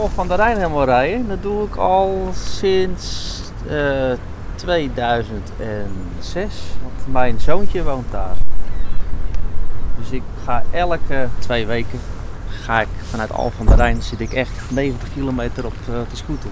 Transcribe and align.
Al 0.00 0.08
van 0.08 0.28
de 0.28 0.34
Rijn 0.34 0.56
helemaal 0.56 0.84
rijden. 0.84 1.28
Dat 1.28 1.42
doe 1.42 1.66
ik 1.66 1.76
al 1.76 2.28
sinds 2.32 3.38
eh, 3.68 4.12
2006. 4.54 6.54
Want 6.82 7.12
mijn 7.12 7.40
zoontje 7.40 7.82
woont 7.82 8.10
daar. 8.10 8.36
Dus 9.98 10.10
ik 10.10 10.22
ga 10.44 10.62
elke 10.70 11.28
twee 11.38 11.66
weken 11.66 12.00
ga 12.48 12.80
ik 12.80 12.88
vanuit 13.10 13.32
Al 13.32 13.50
van 13.56 13.66
de 13.66 13.74
Rijn 13.74 14.02
zit 14.02 14.20
ik 14.20 14.32
echt 14.32 14.70
90 14.70 15.12
kilometer 15.12 15.66
op 15.66 15.74
de, 15.84 16.02
de 16.10 16.16
scooter. 16.16 16.50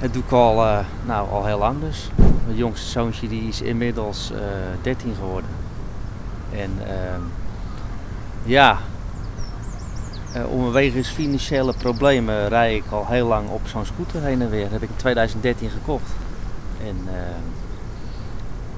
Dat 0.00 0.12
doe 0.12 0.22
ik 0.22 0.32
al, 0.32 0.64
eh, 0.64 0.78
nou, 1.06 1.30
al 1.30 1.46
heel 1.46 1.58
lang 1.58 1.80
dus. 1.80 2.10
Mijn 2.44 2.56
jongste 2.56 2.90
zoontje 2.90 3.28
die 3.28 3.48
is 3.48 3.62
inmiddels 3.62 4.32
eh 4.32 4.38
13 4.82 5.14
geworden. 5.14 5.50
En 6.52 6.78
ehm, 6.86 7.20
ja, 8.44 8.78
eh, 10.38 10.50
om 10.50 10.72
wegens 10.72 11.08
financiële 11.08 11.74
problemen 11.74 12.48
rij 12.48 12.76
ik 12.76 12.84
al 12.90 13.06
heel 13.06 13.26
lang 13.26 13.48
op 13.48 13.60
zo'n 13.64 13.84
scooter 13.84 14.22
heen 14.22 14.42
en 14.42 14.50
weer. 14.50 14.62
Dat 14.62 14.72
heb 14.72 14.82
ik 14.82 14.88
in 14.88 14.96
2013 14.96 15.70
gekocht. 15.70 16.10
En 16.82 16.96
ehm, 17.06 17.42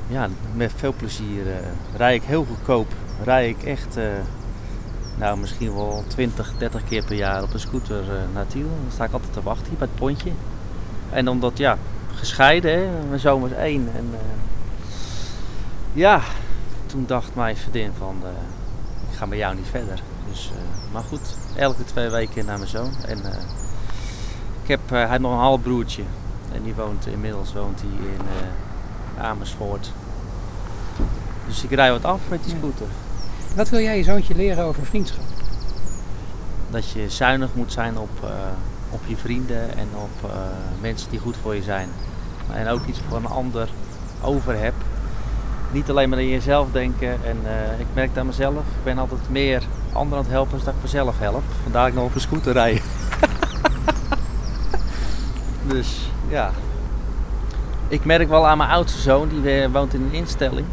ja, 0.07 0.29
met 0.55 0.73
veel 0.77 0.95
plezier 0.97 1.47
eh 1.47 1.57
rij 1.97 2.15
ik 2.15 2.23
heel 2.23 2.45
goedkoop. 2.45 2.89
Rij 3.25 3.49
ik 3.49 3.63
echt, 3.63 3.97
eh, 3.97 4.05
nou 5.19 5.39
misschien 5.39 5.75
wel 5.75 6.05
20, 6.07 6.53
30 6.59 6.85
keer 6.85 7.05
per 7.05 7.17
jaar 7.17 7.43
op 7.43 7.53
een 7.53 7.61
scooter 7.61 8.03
eh, 8.03 8.35
naar 8.35 8.47
Tiel. 8.47 8.69
Dan 8.83 8.93
sta 8.93 9.05
ik 9.05 9.13
altijd 9.13 9.33
te 9.33 9.43
wachten 9.43 9.69
hier 9.69 9.79
bij 9.79 9.89
het 9.91 9.99
pontje. 10.01 10.31
En 11.11 11.29
omdat, 11.29 11.59
ja, 11.59 11.79
gescheiden, 12.15 12.73
hè? 12.73 12.89
mijn 13.09 13.21
zoon 13.21 13.41
was 13.41 13.53
één. 13.53 13.89
En 13.97 14.09
eh, 14.13 14.19
ja, 15.93 16.21
toen 16.87 17.05
dacht 17.07 17.35
mijn 17.35 17.57
vriendin 17.57 17.91
van, 17.99 18.17
eh, 18.23 18.31
ik 19.11 19.17
ga 19.17 19.27
met 19.27 19.39
jou 19.39 19.55
niet 19.55 19.69
verder. 19.71 20.03
Dus, 20.31 20.51
eh, 20.55 20.93
maar 20.93 21.03
goed, 21.03 21.37
elke 21.57 21.85
twee 21.85 22.09
weken 22.09 22.45
naar 22.45 22.59
mijn 22.59 22.71
zoon. 22.71 22.91
En 23.07 23.25
eh, 23.25 23.39
ik 24.63 24.69
heb, 24.69 24.81
eh, 24.85 24.91
hij 24.91 25.09
heeft 25.09 25.21
nog 25.21 25.33
een 25.33 25.39
halfbroertje. 25.39 26.03
En 26.53 26.63
die 26.63 26.75
woont 26.75 27.07
inmiddels 27.07 27.53
woont 27.53 27.81
hij 27.81 28.09
in 28.09 28.21
Amersfoort. 29.23 29.93
Dus 31.47 31.65
ik 31.65 31.71
rij 31.71 31.91
wat 31.91 32.05
af 32.05 32.21
met 32.29 32.45
die 32.45 32.53
Ja. 32.53 32.59
scooter. 32.59 32.87
Wat 33.57 33.69
wil 33.69 33.81
jij 33.81 33.97
je 33.97 34.03
zoontje 34.03 34.35
leren 34.35 34.65
over 34.65 34.87
vriendschap? 34.87 35.25
Dat 36.71 36.91
je 36.91 37.09
zuinig 37.09 37.49
moet 37.55 37.73
zijn 37.73 37.99
op, 37.99 38.11
op 38.91 39.01
je 39.07 39.17
vrienden 39.17 39.77
en 39.77 39.89
op 39.95 40.31
mensen 40.81 41.11
die 41.11 41.19
goed 41.19 41.37
voor 41.43 41.55
je 41.55 41.63
zijn. 41.63 41.89
En 42.53 42.69
ook 42.69 42.87
iets 42.87 43.01
voor 43.09 43.17
een 43.17 43.27
ander 43.27 43.69
over 44.23 44.59
hebt. 44.59 44.85
Niet 45.73 45.91
alleen 45.91 46.09
maar 46.09 46.19
aan 46.19 46.29
jezelf 46.29 46.71
denken. 46.73 47.25
En 47.25 47.37
ik 47.79 47.87
merk 47.95 48.15
dat 48.15 48.25
mezelf. 48.25 48.55
Ik 48.55 48.85
ben 48.85 48.99
altijd 48.99 49.29
meer 49.29 49.63
anderen 49.93 50.19
aan 50.19 50.25
het 50.25 50.33
helpen 50.33 50.57
dan 50.57 50.65
dat 50.65 50.75
ik 50.75 50.83
mezelf 50.83 51.19
help. 51.19 51.43
Vandaar 51.63 51.89
ik 51.89 51.95
nog 51.95 52.05
op 52.05 52.15
een 52.15 52.21
scooter 52.21 52.53
rijd. 52.53 52.83
dus 55.73 56.11
ja. 56.29 56.51
Ik 57.89 58.05
merk 58.05 58.29
wel 58.29 58.49
aan 58.49 58.59
mijn 58.59 58.71
oudste 58.71 59.01
zoon, 59.01 59.29
die 59.29 59.69
woont 59.69 59.95
in 59.95 60.03
een 60.03 60.13
instelling. 60.13 60.67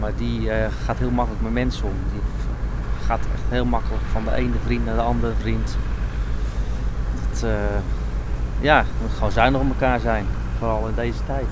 Maar 0.00 0.12
die 0.16 0.50
eh, 0.50 0.72
gaat 0.84 0.98
heel 0.98 1.10
makkelijk 1.10 1.42
met 1.42 1.52
mensen 1.52 1.84
om. 1.84 1.94
Die 2.12 2.20
gaat 3.06 3.20
echt 3.20 3.42
heel 3.48 3.64
makkelijk 3.64 4.02
van 4.12 4.24
de 4.24 4.34
ene 4.34 4.54
vriend 4.64 4.84
naar 4.84 4.94
de 4.94 5.00
andere 5.00 5.32
vriend. 5.40 5.76
Dat, 7.30 7.42
eh, 7.42 7.50
ja, 8.60 8.84
moet 9.00 9.10
gewoon 9.14 9.32
zuinig 9.32 9.60
op 9.60 9.68
elkaar 9.68 10.00
zijn. 10.00 10.26
Vooral 10.58 10.88
in 10.88 10.94
deze 10.94 11.18
tijd. 11.26 11.46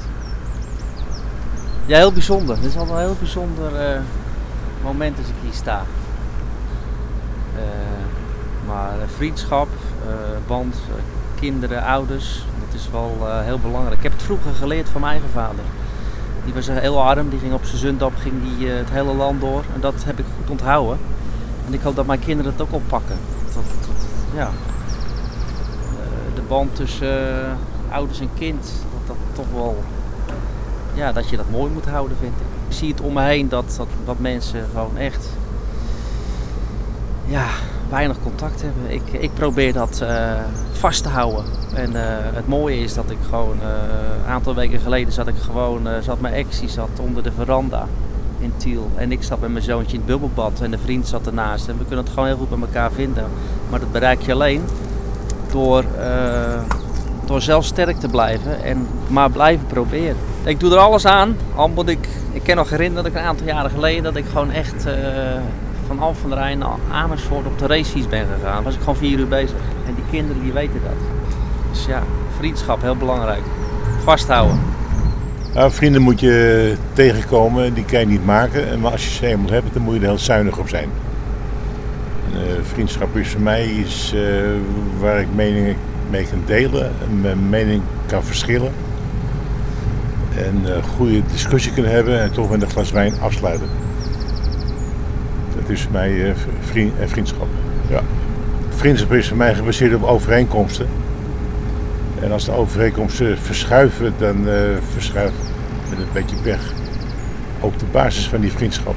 Ja, 1.86 1.96
heel 1.96 2.12
bijzonder. 2.12 2.56
Het 2.56 2.64
is 2.64 2.74
een 2.74 2.96
heel 2.96 3.16
bijzonder 3.18 3.77
eh, 3.77 4.00
moment 4.84 5.18
als 5.18 5.28
ik 5.28 5.34
hier 5.42 5.52
sta. 5.52 5.82
Eh, 7.56 7.62
maar 8.67 9.00
eh, 9.00 9.08
vriendschap, 9.17 9.68
eh, 10.06 10.14
band, 10.46 10.77
kinderen, 11.40 11.83
ouders, 11.83 12.45
dat 12.64 12.80
is 12.80 12.89
wel 12.90 13.17
heel 13.42 13.58
belangrijk. 13.58 13.96
Ik 13.96 14.02
heb 14.02 14.12
het 14.12 14.22
vroeger 14.22 14.55
geleerd 14.55 14.89
van 14.89 15.00
mijn 15.00 15.12
eigen 15.12 15.30
vader. 15.30 15.64
Die 16.45 16.55
was 16.55 16.67
heel 16.67 17.02
arm, 17.02 17.28
die 17.28 17.39
ging 17.39 17.52
op 17.52 17.64
zijn 17.64 17.78
zundap 17.78 18.12
ging 18.17 18.34
die, 18.42 18.68
het 18.68 18.90
hele 18.90 19.14
land 19.14 19.40
door. 19.40 19.64
En 19.74 19.80
dat 19.80 20.05
heb 20.05 20.18
ik 20.18 20.24
goed 20.36 20.50
onthouden. 20.50 20.98
En 21.66 21.74
ik 21.74 21.80
hoop 21.83 21.96
dat 21.96 22.06
mijn 22.06 22.20
kinderen 22.20 22.52
het 22.52 22.61
ook 22.61 22.72
oppakken. 22.72 23.16
Dat, 23.55 23.64
ja. 24.34 24.51
De 26.34 26.42
band 26.48 26.77
tussen 26.77 27.18
ouders 27.90 28.20
en 28.20 28.30
kind, 28.39 28.72
dat 28.92 29.06
dat 29.06 29.16
toch 29.33 29.52
wel, 29.55 29.83
ja, 30.94 31.12
dat 31.12 31.28
je 31.28 31.36
dat 31.36 31.50
mooi 31.50 31.72
moet 31.72 31.86
houden 31.86 32.16
vind 32.20 32.32
ik. 32.32 32.46
Ik 32.68 32.74
zie 32.74 32.90
het 32.90 33.00
om 33.00 33.12
me 33.12 33.22
heen 33.22 33.48
dat, 33.48 33.74
dat, 33.77 33.88
dat 34.05 34.18
mensen 34.18 34.66
gewoon 34.72 34.96
echt, 34.96 35.28
ja, 37.27 37.46
weinig 37.88 38.16
contact 38.22 38.62
hebben. 38.62 38.90
Ik, 38.90 39.22
ik 39.22 39.34
probeer 39.34 39.72
dat 39.72 40.00
eh, 40.00 40.33
vast 40.72 41.02
te 41.02 41.08
houden. 41.08 41.44
En 41.74 41.96
eh, 41.96 42.16
het 42.34 42.48
mooie 42.48 42.78
is 42.78 42.94
dat 42.94 43.10
ik 43.10 43.18
gewoon, 43.28 43.56
eh, 43.60 43.68
een 44.24 44.30
aantal 44.30 44.54
weken 44.54 44.80
geleden 44.80 45.12
zat 45.12 45.27
ik 45.28 45.36
gewoon, 45.36 45.88
eh, 45.88 45.94
zat 46.00 46.20
mijn 46.20 46.34
ex, 46.34 46.60
die 46.60 46.68
zat 46.68 47.00
onder 47.00 47.22
de 47.22 47.33
veranda 47.33 47.86
in 48.38 48.52
Tiel. 48.56 48.90
En 48.94 49.12
ik 49.12 49.22
zat 49.22 49.40
met 49.40 49.52
mijn 49.52 49.64
zoontje 49.64 49.92
in 49.92 49.98
het 49.98 50.06
bubbelbad 50.06 50.60
en 50.60 50.70
de 50.70 50.78
vriend 50.78 51.06
zat 51.08 51.27
ernaast. 51.27 51.68
En 51.68 51.78
we 51.78 51.84
kunnen 51.84 52.04
het 52.04 52.14
gewoon 52.14 52.28
heel 52.28 52.36
goed 52.36 52.50
met 52.50 52.60
elkaar 52.60 52.92
vinden. 52.92 53.24
Maar 53.70 53.80
dat 53.80 53.92
bereik 53.92 54.20
je 54.20 54.33
alleen 54.33 54.62
door, 55.50 55.84
eh, 55.98 56.60
door 57.24 57.40
zelf 57.40 57.64
sterk 57.64 58.00
te 58.00 58.08
blijven 58.08 58.62
en 58.62 58.86
maar 59.08 59.30
blijven 59.30 59.66
proberen. 59.66 60.16
Ik 60.44 60.60
doe 60.60 60.72
er 60.72 60.78
alles 60.78 61.06
aan, 61.06 61.36
al 61.55 61.72
ik, 61.86 62.08
ik 62.32 62.42
kan 62.42 62.56
nog 62.56 62.70
herinneren 62.70 63.05
dat 63.05 63.12
ik 63.12 63.18
een 63.18 63.27
aantal 63.27 63.46
jaren 63.46 63.70
geleden 63.70 64.02
dat 64.02 64.16
ik 64.16 64.24
gewoon 64.27 64.50
echt 64.50 64.86
eh, 64.86 64.94
van 65.86 65.98
Alphen 65.98 66.28
van 66.28 66.38
Rijn 66.38 66.58
naar 66.58 66.68
Amersfoort 66.90 67.46
op 67.46 67.58
de 67.58 67.66
racefiets 67.66 68.08
ben 68.08 68.27
gegaan. 68.34 68.62
Was 68.62 68.74
ik 68.74 68.80
gewoon 68.80 68.96
vier 68.96 69.18
uur 69.18 69.28
bezig. 69.28 69.56
En 69.86 69.94
die 69.94 70.04
kinderen 70.10 70.42
die 70.42 70.52
weten 70.52 70.80
dat. 70.83 70.98
Dus 71.72 71.86
ja, 71.86 72.02
vriendschap 72.36 72.83
heel 72.83 72.96
belangrijk. 72.96 73.42
Vasthouden. 74.02 74.60
Vrienden 75.54 76.02
moet 76.02 76.20
je 76.20 76.77
tegenkomen, 76.92 77.74
die 77.74 77.84
kan 77.84 78.00
je 78.00 78.06
niet 78.06 78.24
maken. 78.24 78.80
Maar 78.80 78.92
als 78.92 79.04
je 79.04 79.10
ze 79.10 79.27
eenmaal 79.27 79.50
hebt, 79.50 79.72
dan 79.72 79.83
moet 79.83 79.94
je 79.94 80.00
er 80.00 80.06
heel 80.06 80.18
zuinig 80.18 80.58
op 80.58 80.68
zijn. 80.68 80.88
Eh, 82.33 82.40
vriendschap 82.62 83.16
is 83.16 83.28
voor 83.28 83.40
mij 83.40 83.70
iets 83.70 84.12
eh, 84.14 84.20
waar 85.00 85.20
ik 85.20 85.27
meningen 85.34 85.77
mee 86.10 86.27
kan 86.27 86.42
delen, 86.46 86.92
en 87.02 87.20
mijn 87.20 87.48
mening 87.48 87.83
kan 88.06 88.22
verschillen. 88.22 88.72
En 90.36 90.77
een 90.77 90.83
goede 90.83 91.22
discussie 91.33 91.72
kunnen 91.72 91.92
hebben 91.92 92.20
en 92.20 92.33
toch 92.33 92.50
met 92.50 92.62
een 92.62 92.70
glas 92.70 92.90
wijn 92.90 93.20
afsluiten. 93.20 93.68
Dat 95.61 95.68
is 95.68 95.83
voor 95.83 95.92
mij 95.92 96.28
eh, 96.28 96.34
vriend, 96.61 96.92
eh, 97.00 97.06
vriendschap. 97.06 97.48
Ja. 97.89 98.00
Vriendschap 98.68 99.12
is 99.12 99.28
voor 99.28 99.36
mij 99.36 99.55
gebaseerd 99.55 99.95
op 99.95 100.02
overeenkomsten. 100.02 100.86
En 102.20 102.33
als 102.33 102.45
de 102.45 102.52
overeenkomsten 102.52 103.39
verschuiven, 103.39 104.14
dan 104.18 104.48
eh 104.48 104.55
verschuift 104.92 105.34
met 105.90 105.98
een 105.98 106.12
beetje 106.12 106.36
pech 106.42 106.72
ook 107.61 107.78
de 107.78 107.84
basis 107.90 108.28
van 108.28 108.40
die 108.40 108.52
vriendschap. 108.52 108.95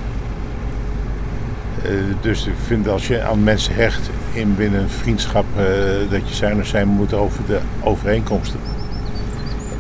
Eh, 1.84 1.92
dus 2.22 2.46
ik 2.46 2.54
vind 2.66 2.88
als 2.88 3.08
je 3.08 3.24
aan 3.24 3.44
mensen 3.44 3.76
hecht 3.76 4.10
in 4.34 4.56
binnen 4.56 4.82
een 4.82 4.90
vriendschap, 4.90 5.46
eh, 5.56 5.64
dat 6.10 6.30
je 6.30 6.36
zuinig 6.36 6.66
zijn 6.66 6.88
moet 6.88 7.14
over 7.14 7.46
de 7.48 7.60
overeenkomsten. 7.84 8.60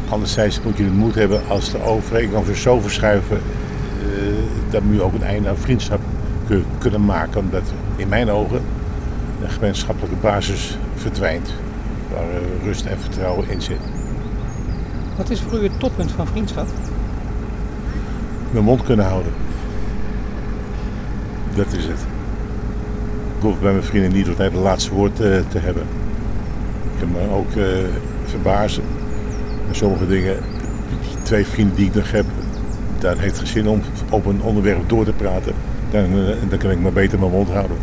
Anderzijds 0.09 0.62
moet 0.62 0.78
je 0.78 0.84
de 0.84 0.90
moed 0.91 1.16
hebben 1.16 1.41
als 1.47 1.72
de 1.72 1.81
overeenkomsten 1.84 2.56
zo 2.57 2.79
verschuiven, 2.79 3.38
eh, 3.38 4.07
dan 4.69 4.84
moet 4.84 4.95
je 4.95 5.01
ook 5.03 5.13
een 5.13 5.23
einde 5.23 5.50
aan 5.50 5.57
vriendschap 5.57 6.00
kun- 6.47 6.66
kunnen 6.78 7.06
maken. 7.06 7.40
Omdat 7.40 7.62
in 7.95 8.07
mijn 8.07 8.29
ogen 8.29 8.62
een 9.44 9.50
gemeenschappelijke 9.50 10.16
basis 10.22 10.78
verdwijnt, 10.95 11.53
waar 12.13 12.22
eh, 12.29 12.63
rust 12.66 12.85
en 12.85 13.00
vertrouwen 13.00 13.50
in 13.50 13.62
zit. 13.62 13.79
Wat 15.18 15.29
is 15.29 15.41
voor 15.41 15.59
u 15.59 15.63
het 15.63 15.79
toppunt 15.79 16.12
van 16.12 16.28
vriendschap? 16.28 16.68
mijn 18.51 18.63
mond 18.65 18.83
kunnen 18.83 19.06
houden. 19.06 19.31
Dat 21.56 21.65
is 21.74 21.83
het. 21.83 22.00
Ik 23.38 23.44
hoef 23.44 23.59
bij 23.59 23.71
mijn 23.71 23.83
vrienden 23.83 24.12
niet 24.12 24.27
altijd 24.27 24.51
het 24.51 24.62
laatste 24.62 24.94
woord 24.94 25.19
eh, 25.19 25.38
te 25.48 25.59
hebben. 25.59 25.83
Ik 26.94 27.00
kan 27.00 27.12
me 27.12 27.36
ook 27.36 27.51
verbazen. 28.25 28.83
En 29.68 29.75
sommige 29.75 30.08
dingen, 30.08 30.36
twee 31.22 31.46
vrienden 31.46 31.75
die 31.75 31.86
ik 31.88 31.96
nog 31.96 32.12
heb, 32.12 32.25
daar 33.00 33.18
heeft 33.18 33.38
geen 33.38 33.48
zin 33.48 33.68
om 33.68 33.81
op 34.10 34.25
een 34.25 34.42
onderwerp 34.42 34.90
door 34.90 35.06
te 35.06 35.12
praten. 35.14 35.54
Dan, 35.92 36.04
eh, 36.04 36.50
dan 36.50 36.58
kan 36.60 36.72
ik 36.72 36.80
maar 36.80 36.92
beter 36.94 37.19
mijn 37.19 37.31
mond 37.31 37.50
houden. 37.50 37.78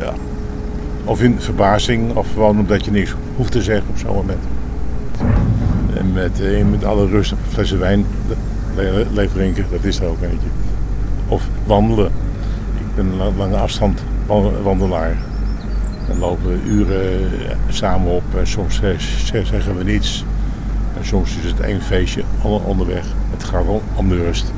Ja. 0.00 0.12
Of 1.04 1.22
in 1.22 1.40
verbazing, 1.40 2.14
of 2.14 2.26
gewoon 2.32 2.58
omdat 2.58 2.84
je 2.84 2.90
niks 2.90 3.14
hoeft 3.36 3.52
te 3.52 3.62
zeggen 3.62 3.84
op 3.90 3.98
zo'n 3.98 4.14
moment. 4.14 4.42
En 5.94 6.12
met, 6.12 6.40
eh, 6.40 6.64
met 6.70 6.84
alle 6.84 7.06
rust 7.06 7.30
een 7.30 7.36
flessen 7.48 7.78
wijn 7.78 8.04
le- 8.76 9.06
leeg 9.12 9.30
drinken, 9.32 9.64
dat 9.70 9.84
is 9.84 10.00
er 10.00 10.06
ook 10.06 10.22
eentje. 10.22 10.48
Of 11.28 11.42
wandelen. 11.66 12.10
Ik 12.78 12.94
ben 12.94 13.06
een 13.06 13.16
la- 13.16 13.30
lange 13.36 13.56
afstand 13.56 14.02
wan- 14.26 14.62
wandelaar. 14.62 15.16
Dan 16.10 16.18
lopen 16.18 16.46
we 16.46 16.68
uren 16.70 17.20
eh, 17.50 17.56
samen 17.68 18.10
op. 18.12 18.22
Soms 18.42 18.80
eh, 18.82 18.98
z- 18.98 19.32
zeggen 19.44 19.76
we 19.76 19.84
niets. 19.84 20.24
En 20.98 21.04
soms 21.06 21.36
is 21.36 21.50
het 21.50 21.60
één 21.60 21.80
feestje 21.82 22.22
on- 22.42 22.64
onderweg. 22.64 23.04
Het 23.30 23.44
gaat 23.44 23.66
om- 23.66 23.80
om 23.94 24.08
de 24.08 24.16
rust. 24.16 24.52